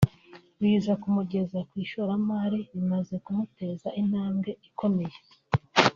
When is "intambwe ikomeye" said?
4.01-5.17